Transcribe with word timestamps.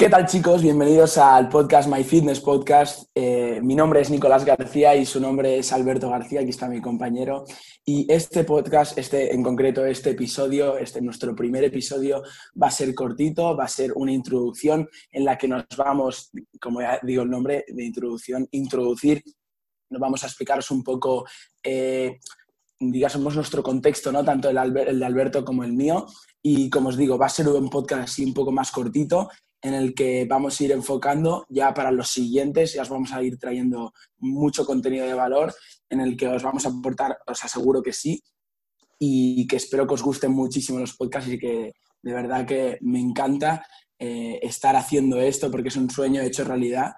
¿Qué 0.00 0.08
tal 0.08 0.24
chicos? 0.24 0.62
Bienvenidos 0.62 1.18
al 1.18 1.50
podcast 1.50 1.86
My 1.86 2.02
Fitness 2.02 2.40
Podcast. 2.40 3.10
Eh, 3.14 3.60
mi 3.62 3.74
nombre 3.74 4.00
es 4.00 4.08
Nicolás 4.08 4.46
García 4.46 4.96
y 4.96 5.04
su 5.04 5.20
nombre 5.20 5.58
es 5.58 5.74
Alberto 5.74 6.08
García, 6.08 6.40
aquí 6.40 6.48
está 6.48 6.68
mi 6.68 6.80
compañero. 6.80 7.44
Y 7.84 8.10
este 8.10 8.44
podcast, 8.44 8.96
este 8.96 9.34
en 9.34 9.42
concreto 9.42 9.84
este 9.84 10.12
episodio, 10.12 10.78
este 10.78 11.02
nuestro 11.02 11.36
primer 11.36 11.64
episodio, 11.64 12.22
va 12.60 12.68
a 12.68 12.70
ser 12.70 12.94
cortito, 12.94 13.54
va 13.54 13.64
a 13.64 13.68
ser 13.68 13.92
una 13.94 14.10
introducción 14.10 14.88
en 15.12 15.26
la 15.26 15.36
que 15.36 15.48
nos 15.48 15.66
vamos, 15.76 16.30
como 16.58 16.80
ya 16.80 16.98
digo 17.02 17.24
el 17.24 17.28
nombre 17.28 17.66
de 17.68 17.84
introducción, 17.84 18.48
introducir, 18.52 19.22
nos 19.90 20.00
vamos 20.00 20.24
a 20.24 20.28
explicaros 20.28 20.70
un 20.70 20.82
poco, 20.82 21.26
eh, 21.62 22.20
digamos, 22.78 23.36
nuestro 23.36 23.62
contexto, 23.62 24.10
¿no? 24.10 24.24
tanto 24.24 24.48
el, 24.48 24.56
el 24.56 24.98
de 24.98 25.04
Alberto 25.04 25.44
como 25.44 25.62
el 25.62 25.74
mío. 25.74 26.06
Y 26.42 26.70
como 26.70 26.88
os 26.88 26.96
digo, 26.96 27.18
va 27.18 27.26
a 27.26 27.28
ser 27.28 27.46
un 27.48 27.68
podcast 27.68 28.04
así 28.04 28.24
un 28.24 28.32
poco 28.32 28.50
más 28.50 28.70
cortito 28.70 29.28
en 29.62 29.74
el 29.74 29.94
que 29.94 30.26
vamos 30.28 30.60
a 30.60 30.64
ir 30.64 30.72
enfocando 30.72 31.44
ya 31.48 31.74
para 31.74 31.90
los 31.90 32.08
siguientes, 32.08 32.72
ya 32.72 32.82
os 32.82 32.88
vamos 32.88 33.12
a 33.12 33.22
ir 33.22 33.38
trayendo 33.38 33.92
mucho 34.18 34.64
contenido 34.64 35.06
de 35.06 35.14
valor 35.14 35.54
en 35.88 36.00
el 36.00 36.16
que 36.16 36.28
os 36.28 36.42
vamos 36.42 36.64
a 36.64 36.70
aportar, 36.70 37.18
os 37.26 37.44
aseguro 37.44 37.82
que 37.82 37.92
sí, 37.92 38.22
y 38.98 39.46
que 39.46 39.56
espero 39.56 39.86
que 39.86 39.94
os 39.94 40.02
gusten 40.02 40.32
muchísimo 40.32 40.78
los 40.78 40.94
podcasts 40.94 41.30
y 41.30 41.38
que 41.38 41.72
de 42.02 42.12
verdad 42.12 42.46
que 42.46 42.78
me 42.82 43.00
encanta 43.00 43.66
eh, 43.98 44.38
estar 44.42 44.76
haciendo 44.76 45.18
esto 45.20 45.50
porque 45.50 45.68
es 45.68 45.76
un 45.76 45.90
sueño 45.90 46.20
hecho 46.20 46.44
realidad. 46.44 46.92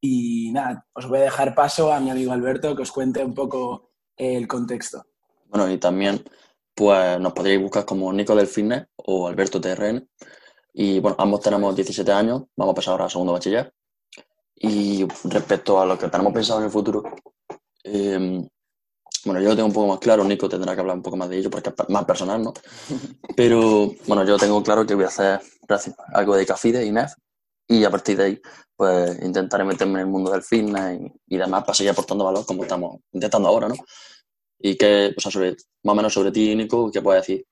Y 0.00 0.52
nada, 0.52 0.86
os 0.92 1.08
voy 1.08 1.18
a 1.18 1.22
dejar 1.22 1.54
paso 1.54 1.92
a 1.92 2.00
mi 2.00 2.10
amigo 2.10 2.32
Alberto 2.32 2.76
que 2.76 2.82
os 2.82 2.92
cuente 2.92 3.24
un 3.24 3.34
poco 3.34 3.90
el 4.16 4.46
contexto. 4.46 5.04
Bueno, 5.46 5.70
y 5.70 5.78
también 5.78 6.22
pues 6.74 7.18
nos 7.18 7.32
podréis 7.32 7.60
buscar 7.60 7.84
como 7.84 8.12
Nico 8.12 8.36
del 8.36 8.46
Fitness 8.46 8.86
o 8.96 9.26
Alberto 9.26 9.60
TRN 9.60 10.06
y 10.72 11.00
bueno, 11.00 11.16
ambos 11.18 11.40
tenemos 11.40 11.74
17 11.74 12.10
años, 12.12 12.44
vamos 12.56 12.72
a 12.72 12.76
pasar 12.76 12.92
ahora 12.92 13.06
a 13.06 13.10
segundo 13.10 13.32
bachiller. 13.32 13.72
Y 14.54 15.06
respecto 15.24 15.80
a 15.80 15.86
lo 15.86 15.98
que 15.98 16.08
tenemos 16.08 16.32
pensado 16.32 16.60
en 16.60 16.66
el 16.66 16.70
futuro, 16.70 17.02
em, 17.84 18.46
bueno, 19.24 19.40
yo 19.40 19.50
lo 19.50 19.56
tengo 19.56 19.68
un 19.68 19.72
poco 19.72 19.86
más 19.88 19.98
claro, 19.98 20.24
Nico 20.24 20.48
tendrá 20.48 20.74
que 20.74 20.80
hablar 20.80 20.96
un 20.96 21.02
poco 21.02 21.16
más 21.16 21.28
de 21.28 21.38
ello 21.38 21.50
porque 21.50 21.70
es 21.70 21.88
más 21.90 22.04
personal, 22.04 22.42
¿no? 22.42 22.52
Pero 23.36 23.92
bueno, 24.06 24.24
yo 24.24 24.36
tengo 24.36 24.62
claro 24.62 24.86
que 24.86 24.94
voy 24.94 25.04
a 25.04 25.08
hacer 25.08 25.40
algo 26.12 26.36
de 26.36 26.46
Cafide 26.46 26.84
y 26.84 26.90
NEF 26.90 27.12
y 27.68 27.84
a 27.84 27.90
partir 27.90 28.16
de 28.16 28.24
ahí 28.24 28.40
pues 28.76 29.20
intentaré 29.22 29.64
meterme 29.64 29.94
en 29.94 30.00
el 30.00 30.06
mundo 30.06 30.30
del 30.30 30.42
fitness 30.42 31.00
y, 31.00 31.34
y 31.34 31.36
demás 31.36 31.62
para 31.64 31.74
seguir 31.74 31.90
aportando 31.90 32.24
valor 32.24 32.46
como 32.46 32.62
estamos 32.62 33.00
intentando 33.12 33.48
ahora, 33.48 33.68
¿no? 33.68 33.74
Y 34.60 34.76
que, 34.76 35.12
pues, 35.14 35.32
sobre, 35.32 35.56
más 35.82 35.92
o 35.92 35.94
menos 35.94 36.12
sobre 36.12 36.30
ti, 36.30 36.54
Nico, 36.54 36.90
¿qué 36.90 37.02
puedes 37.02 37.26
decir? 37.26 37.44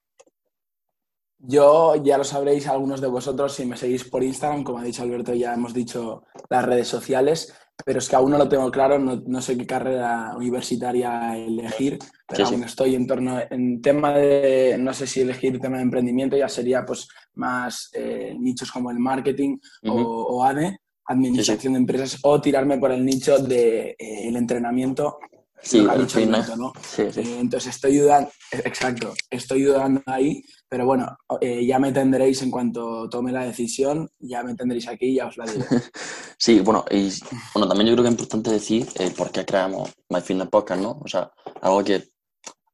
Yo 1.39 1.95
ya 2.03 2.17
lo 2.17 2.25
sabréis 2.25 2.67
algunos 2.67 3.01
de 3.01 3.09
vosotros 3.09 3.55
si 3.55 3.67
me 3.67 3.77
seguís 3.77 4.05
por 4.05 4.23
Instagram, 4.23 4.65
como 4.65 4.79
ha 4.79 4.85
dicho 4.85 5.03
Alberto, 5.03 5.35
ya 5.35 5.55
hemos 5.55 5.75
dicho 5.75 6.25
las 6.49 6.65
redes 6.65 6.89
sociales, 6.89 7.53
pero 7.85 7.99
es 7.99 8.09
que 8.09 8.17
aún 8.17 8.31
no 8.31 8.39
lo 8.39 8.49
tengo 8.49 8.71
claro, 8.71 8.99
no, 8.99 9.43
sé 9.43 9.57
qué 9.57 9.67
carrera 9.67 10.35
universitaria 10.37 11.37
elegir, 11.37 11.99
pero 12.27 12.47
aún 12.47 12.65
estoy 12.65 12.95
en 12.95 13.07
torno, 13.07 13.39
en 13.51 13.83
tema 13.83 14.15
de, 14.15 14.77
no 14.79 14.95
sé 14.95 15.07
si 15.07 15.21
elegir 15.21 15.61
tema 15.61 15.77
de 15.77 15.83
emprendimiento, 15.83 16.37
ya 16.37 16.49
sería 16.49 16.85
pues 16.87 17.07
más 17.35 17.91
eh, 17.93 18.35
nichos 18.39 18.73
como 18.73 18.91
el 18.91 18.99
marketing 18.99 19.59
o, 19.85 20.43
ADE, 20.43 20.79
administración 21.05 21.75
de 21.75 21.81
empresas, 21.81 22.19
o 22.23 22.41
tirarme 22.41 22.79
por 22.79 22.93
el 22.93 23.05
nicho 23.05 23.37
del 23.39 23.49
de, 23.49 23.91
eh, 23.91 24.29
el 24.29 24.37
entrenamiento 24.37 25.19
Sí, 25.63 25.79
el 25.79 26.31
¿no? 26.57 26.73
Eh, 26.99 27.39
entonces 27.41 27.75
estoy 27.75 27.99
dudando, 27.99 28.31
exacto, 28.53 29.15
estoy 29.31 29.63
dudando 29.63 30.03
ahí, 30.07 30.45
pero 30.69 30.87
bueno, 30.87 31.17
eh, 31.41 31.67
ya 31.67 31.79
me 31.79 31.93
tendréis 31.93 32.43
en 32.43 32.51
cuanto 32.51 33.09
tome 33.09 33.33
la 33.33 33.45
decisión, 33.45 34.09
ya 34.19 34.43
me 34.43 34.55
tendréis 34.55 34.87
aquí 34.87 35.07
y 35.07 35.15
ya 35.17 35.27
os 35.27 35.37
la 35.37 35.47
diré. 35.47 35.65
sí, 36.39 36.61
bueno, 36.61 36.85
y 36.91 37.11
bueno, 37.55 37.69
también 37.69 37.89
yo 37.89 37.95
creo 37.95 38.05
que 38.05 38.09
es 38.09 38.13
importante 38.13 38.51
decir 38.51 38.87
eh, 38.99 39.13
por 39.17 39.31
qué 39.31 39.45
creamos 39.45 39.93
My 40.09 40.21
Fitness 40.21 40.49
Podcast, 40.49 40.81
¿no? 40.81 41.01
O 41.03 41.09
sea, 41.09 41.33
algo 41.61 41.83
que 41.83 42.11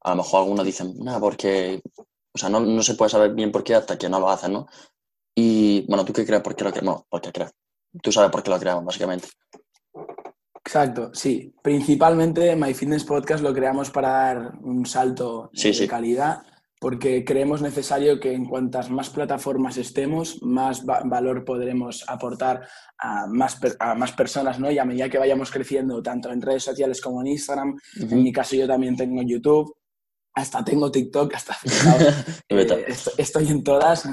a 0.02 0.10
lo 0.10 0.16
mejor 0.16 0.40
algunos 0.40 0.66
dicen, 0.66 0.94
nada, 0.98 1.20
porque, 1.20 1.80
o 2.34 2.38
sea, 2.38 2.48
no, 2.48 2.60
no, 2.60 2.82
se 2.82 2.94
puede 2.94 3.10
saber 3.10 3.32
bien 3.34 3.52
por 3.52 3.64
qué 3.64 3.74
hasta 3.74 3.96
que 3.96 4.08
no 4.08 4.20
lo 4.20 4.28
hacen, 4.28 4.52
¿no? 4.52 4.66
Y 5.34 5.86
bueno, 5.88 6.04
¿tú 6.04 6.12
qué 6.12 6.26
crees 6.26 6.42
por 6.42 6.54
qué 6.54 6.64
lo 6.64 6.72
creamos? 6.72 7.04
¿Por 7.08 7.20
qué 7.20 7.32
crees? 7.32 7.52
Tú 8.02 8.12
sabes 8.12 8.30
por 8.30 8.42
qué 8.42 8.50
lo 8.50 8.58
creamos, 8.58 8.84
básicamente. 8.84 9.28
Exacto, 10.72 11.10
sí. 11.12 11.54
Principalmente 11.62 12.56
My 12.56 12.72
Fitness 12.72 13.04
Podcast 13.04 13.44
lo 13.44 13.52
creamos 13.52 13.90
para 13.90 14.08
dar 14.08 14.52
un 14.62 14.86
salto 14.86 15.50
de 15.52 15.86
calidad, 15.86 16.44
porque 16.80 17.26
creemos 17.26 17.60
necesario 17.60 18.18
que 18.18 18.32
en 18.32 18.46
cuantas 18.46 18.88
más 18.88 19.10
plataformas 19.10 19.76
estemos, 19.76 20.42
más 20.42 20.86
valor 20.86 21.44
podremos 21.44 22.08
aportar 22.08 22.66
a 22.96 23.26
más, 23.26 23.60
a 23.80 23.94
más 23.96 24.12
personas, 24.12 24.58
¿no? 24.58 24.70
Y 24.70 24.78
a 24.78 24.86
medida 24.86 25.10
que 25.10 25.18
vayamos 25.18 25.50
creciendo, 25.50 26.02
tanto 26.02 26.32
en 26.32 26.40
redes 26.40 26.64
sociales 26.64 27.02
como 27.02 27.20
en 27.20 27.26
Instagram, 27.26 27.76
en 28.00 28.22
mi 28.22 28.32
caso 28.32 28.56
yo 28.56 28.66
también 28.66 28.96
tengo 28.96 29.20
YouTube, 29.20 29.76
hasta 30.34 30.64
tengo 30.64 30.90
TikTok, 30.90 31.34
hasta 31.34 31.56
eh, 32.48 32.86
estoy, 33.18 33.48
en 33.48 33.62
todas. 33.62 34.08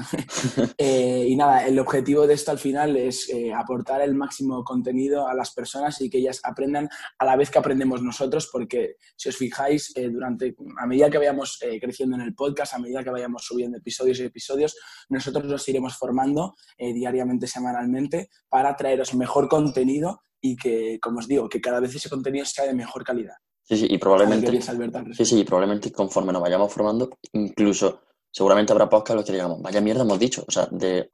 Eh, 0.76 1.26
y 1.28 1.36
nada, 1.36 1.66
el 1.66 1.78
objetivo 1.78 2.26
de 2.26 2.34
esto 2.34 2.50
al 2.50 2.58
final 2.58 2.96
es 2.96 3.28
eh, 3.28 3.52
aportar 3.52 4.00
el 4.00 4.14
máximo 4.14 4.64
contenido 4.64 5.28
a 5.28 5.34
las 5.34 5.52
personas 5.52 6.00
y 6.00 6.08
que 6.08 6.18
ellas 6.18 6.40
aprendan 6.42 6.88
a 7.18 7.24
la 7.24 7.36
vez 7.36 7.50
que 7.50 7.58
aprendemos 7.58 8.02
nosotros, 8.02 8.48
porque 8.50 8.96
si 9.16 9.28
os 9.28 9.36
fijáis, 9.36 9.92
durante, 9.94 10.54
a 10.78 10.86
medida 10.86 11.10
que 11.10 11.18
vayamos 11.18 11.58
creciendo 11.80 12.16
en 12.16 12.22
el 12.22 12.34
podcast, 12.34 12.74
a 12.74 12.78
medida 12.78 13.04
que 13.04 13.10
vayamos 13.10 13.44
subiendo 13.44 13.78
episodios 13.78 14.20
y 14.20 14.24
episodios, 14.24 14.76
nosotros 15.08 15.44
nos 15.44 15.68
iremos 15.68 15.96
formando 15.96 16.54
diariamente, 16.78 17.46
semanalmente, 17.46 18.30
para 18.48 18.74
traeros 18.76 19.14
mejor 19.14 19.48
contenido 19.48 20.22
y 20.40 20.56
que, 20.56 20.98
como 21.00 21.18
os 21.18 21.28
digo, 21.28 21.48
que 21.48 21.60
cada 21.60 21.80
vez 21.80 21.94
ese 21.94 22.08
contenido 22.08 22.44
sea 22.46 22.66
de 22.66 22.74
mejor 22.74 23.04
calidad. 23.04 23.36
Sí, 23.70 23.76
sí, 23.76 23.86
y 23.88 23.98
probablemente, 23.98 24.60
sí, 25.12 25.24
sí, 25.24 25.44
probablemente 25.44 25.92
conforme 25.92 26.32
nos 26.32 26.42
vayamos 26.42 26.72
formando, 26.72 27.08
incluso 27.34 28.00
seguramente 28.28 28.72
habrá 28.72 28.88
podcast 28.88 29.18
los 29.18 29.24
que 29.24 29.30
digamos, 29.30 29.62
vaya 29.62 29.80
mierda 29.80 30.02
hemos 30.02 30.18
dicho, 30.18 30.44
o 30.44 30.50
sea, 30.50 30.66
de, 30.72 31.08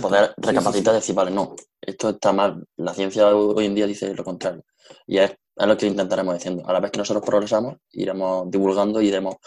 poder 0.00 0.32
recapacitar 0.36 0.94
y 0.94 0.98
decir, 0.98 1.16
vale, 1.16 1.32
no, 1.32 1.56
esto 1.80 2.10
está 2.10 2.32
mal, 2.32 2.64
la 2.76 2.94
ciencia 2.94 3.34
hoy 3.34 3.66
en 3.66 3.74
día 3.74 3.88
dice 3.88 4.14
lo 4.14 4.22
contrario. 4.22 4.62
Y 5.04 5.18
es, 5.18 5.34
lo 5.56 5.76
que 5.76 5.86
intentaremos 5.88 6.34
diciendo. 6.34 6.62
A 6.68 6.72
la 6.72 6.78
vez 6.78 6.92
que 6.92 6.98
nosotros 6.98 7.24
progresamos, 7.26 7.74
iremos 7.90 8.48
divulgando 8.52 9.02
y 9.02 9.08
iremos 9.08 9.38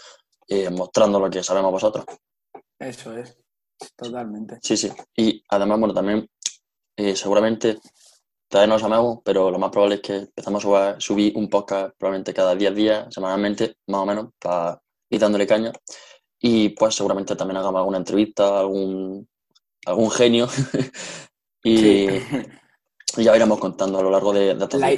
eh, 0.46 0.68
mostrando 0.68 1.18
lo 1.18 1.30
que 1.30 1.42
sabemos 1.42 1.72
vosotros. 1.72 2.04
Eso 2.78 3.16
es, 3.16 3.38
totalmente. 3.96 4.58
Sí, 4.60 4.76
sí. 4.76 4.92
Y 5.16 5.42
además, 5.48 5.78
bueno, 5.78 5.94
también 5.94 6.28
eh, 6.94 7.16
seguramente 7.16 7.78
todavía 8.50 8.66
no 8.66 8.74
lo 8.74 8.80
sabemos, 8.80 9.18
pero 9.24 9.50
lo 9.50 9.58
más 9.58 9.70
probable 9.70 9.94
es 9.96 10.00
que 10.00 10.16
empezamos 10.16 10.64
a 10.66 10.98
subir 10.98 11.32
un 11.36 11.48
podcast 11.48 11.94
probablemente 11.96 12.34
cada 12.34 12.56
10 12.56 12.74
días, 12.74 13.06
semanalmente, 13.14 13.76
más 13.86 14.00
o 14.00 14.06
menos, 14.06 14.26
para 14.40 14.82
ir 15.08 15.20
dándole 15.20 15.46
caña. 15.46 15.72
Y 16.40 16.70
pues 16.70 16.96
seguramente 16.96 17.36
también 17.36 17.58
hagamos 17.58 17.78
alguna 17.78 17.98
entrevista, 17.98 18.58
algún, 18.58 19.28
algún 19.86 20.10
genio. 20.10 20.48
y, 21.64 22.08
ya 23.16 23.36
iremos 23.36 23.60
contando 23.60 23.98
a 23.98 24.02
lo 24.02 24.10
largo 24.10 24.32
de, 24.32 24.54
de 24.54 24.78
la 24.78 24.90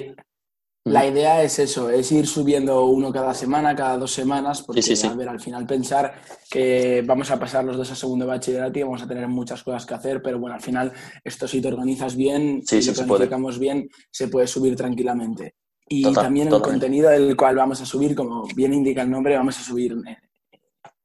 idea 1.06 1.42
es 1.42 1.58
eso, 1.60 1.90
es 1.90 2.10
ir 2.10 2.26
subiendo 2.26 2.86
uno 2.86 3.12
cada 3.12 3.34
semana, 3.34 3.76
cada 3.76 3.96
dos 3.98 4.12
semanas, 4.12 4.62
porque 4.62 4.82
A 5.04 5.14
ver, 5.14 5.28
al 5.28 5.40
final 5.40 5.64
pensar 5.64 6.14
que 6.50 7.04
vamos 7.06 7.30
a 7.30 7.38
pasar 7.38 7.64
los 7.64 7.76
dos 7.76 7.92
a 7.92 7.94
segundo 7.94 8.26
bachillerato 8.26 8.78
y 8.78 8.82
vamos 8.82 9.02
a 9.02 9.06
tener 9.06 9.28
muchas 9.28 9.62
cosas 9.62 9.86
que 9.86 9.94
hacer, 9.94 10.20
pero 10.20 10.40
bueno, 10.40 10.56
al 10.56 10.60
final 10.60 10.92
esto 11.22 11.46
si 11.46 11.60
te 11.60 11.68
organizas 11.68 12.16
bien, 12.16 12.62
si 12.66 12.82
lo 12.82 12.92
planificamos 12.94 13.58
bien, 13.58 13.88
se 14.10 14.26
puede 14.26 14.46
subir 14.48 14.74
tranquilamente. 14.74 15.54
Y 15.88 16.12
también 16.12 16.48
el 16.48 16.60
contenido 16.60 17.10
del 17.10 17.36
cual 17.36 17.54
vamos 17.54 17.80
a 17.80 17.86
subir, 17.86 18.14
como 18.14 18.46
bien 18.56 18.72
indica 18.72 19.02
el 19.02 19.10
nombre, 19.10 19.36
vamos 19.36 19.58
a 19.58 19.62
subir 19.62 19.92
eh, 20.06 20.16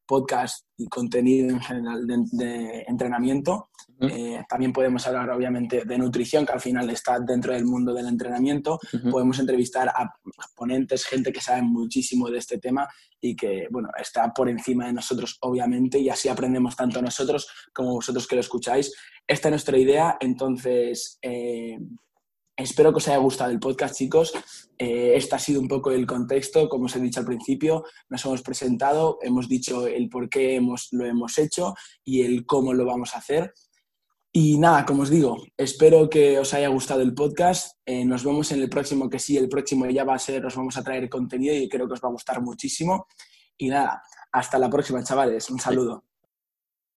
podcast 0.07 0.65
y 0.77 0.87
contenido 0.87 1.49
en 1.49 1.59
general 1.59 2.07
de, 2.07 2.85
entrenamiento. 2.87 3.69
Eh, 3.99 4.43
también 4.47 4.71
podemos 4.71 5.05
hablar, 5.07 5.29
obviamente, 5.31 5.83
de 5.85 5.97
nutrición, 5.97 6.45
que 6.45 6.53
al 6.53 6.61
final 6.61 6.89
está 6.89 7.19
dentro 7.19 7.53
del 7.53 7.65
mundo 7.65 7.93
del 7.93 8.07
entrenamiento. 8.07 8.79
Podemos 9.11 9.39
entrevistar 9.39 9.89
a 9.89 10.13
ponentes, 10.55 11.05
gente 11.05 11.31
que 11.31 11.41
sabe 11.41 11.61
muchísimo 11.63 12.29
de 12.29 12.37
este 12.37 12.57
tema 12.57 12.87
y 13.19 13.35
que, 13.35 13.67
bueno, 13.69 13.89
está 13.99 14.31
por 14.33 14.49
encima 14.49 14.87
de 14.87 14.93
nosotros, 14.93 15.37
obviamente, 15.41 15.99
y 15.99 16.09
así 16.09 16.29
aprendemos 16.29 16.75
tanto 16.75 17.01
nosotros 17.01 17.47
como 17.73 17.95
vosotros 17.95 18.27
que 18.27 18.35
lo 18.35 18.41
escucháis. 18.41 18.93
Esta 19.27 19.49
es 19.49 19.51
nuestra 19.51 19.77
idea, 19.77 20.17
entonces... 20.19 21.19
Eh, 21.21 21.77
Espero 22.57 22.91
que 22.91 22.97
os 22.97 23.07
haya 23.07 23.17
gustado 23.17 23.51
el 23.51 23.59
podcast, 23.59 23.95
chicos. 23.95 24.33
Eh, 24.79 25.13
este 25.15 25.35
ha 25.35 25.39
sido 25.39 25.61
un 25.61 25.67
poco 25.67 25.91
el 25.91 26.07
contexto, 26.07 26.67
como 26.67 26.85
os 26.85 26.95
he 26.95 26.99
dicho 26.99 27.19
al 27.19 27.25
principio. 27.27 27.85
Nos 28.09 28.25
hemos 28.25 28.41
presentado, 28.41 29.19
hemos 29.21 29.47
dicho 29.47 29.85
el 29.85 30.09
por 30.09 30.27
qué 30.27 30.55
hemos, 30.55 30.87
lo 30.91 31.05
hemos 31.05 31.37
hecho 31.37 31.75
y 32.03 32.23
el 32.23 32.47
cómo 32.47 32.73
lo 32.73 32.83
vamos 32.83 33.13
a 33.13 33.19
hacer. 33.19 33.53
Y 34.31 34.57
nada, 34.57 34.87
como 34.87 35.03
os 35.03 35.11
digo, 35.11 35.37
espero 35.55 36.09
que 36.09 36.39
os 36.39 36.51
haya 36.55 36.69
gustado 36.69 37.01
el 37.01 37.13
podcast. 37.13 37.77
Eh, 37.85 38.03
nos 38.05 38.23
vemos 38.23 38.51
en 38.51 38.59
el 38.59 38.69
próximo, 38.69 39.07
que 39.07 39.19
sí, 39.19 39.37
el 39.37 39.49
próximo 39.49 39.85
ya 39.85 40.03
va 40.03 40.15
a 40.15 40.19
ser, 40.19 40.43
os 40.43 40.55
vamos 40.55 40.77
a 40.77 40.83
traer 40.83 41.09
contenido 41.09 41.53
y 41.53 41.69
creo 41.69 41.87
que 41.87 41.93
os 41.93 42.01
va 42.03 42.09
a 42.09 42.13
gustar 42.13 42.41
muchísimo. 42.41 43.05
Y 43.55 43.69
nada, 43.69 44.01
hasta 44.31 44.57
la 44.57 44.69
próxima, 44.69 45.03
chavales. 45.03 45.47
Un 45.51 45.59
saludo. 45.59 46.06